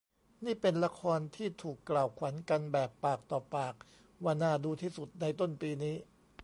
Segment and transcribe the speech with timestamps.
[0.45, 3.75] นี่เป็นละครที่ถูกกล่าวขวัญกันแบบปากต่อปาก
[4.23, 5.95] ว่าน่าดูที่สุดในต้นปีนี้